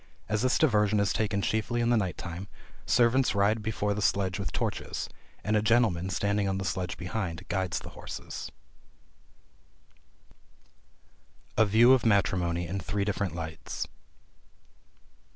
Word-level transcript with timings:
As 0.27 0.41
this 0.41 0.57
diversion 0.57 0.99
is 0.99 1.13
taken 1.13 1.43
chiefly 1.43 1.79
in 1.79 1.91
the 1.91 1.95
night 1.95 2.17
time, 2.17 2.47
servants 2.87 3.35
ride 3.35 3.61
before 3.61 3.93
the 3.93 4.01
sledge 4.01 4.39
with 4.39 4.51
torches; 4.51 5.07
and 5.43 5.55
a 5.55 5.61
gentleman, 5.61 6.09
standing 6.09 6.47
on 6.49 6.57
the 6.57 6.65
sledge 6.65 6.97
behind, 6.97 7.47
guides 7.49 7.77
the 7.77 7.89
horse. 7.91 8.49
A 11.55 11.65
VIEW 11.67 11.93
OF 11.93 12.03
MATRIMONY 12.03 12.65
IN 12.65 12.79
THREE 12.79 13.05
DIFFERENT 13.05 13.35
LIGHTS. 13.35 13.87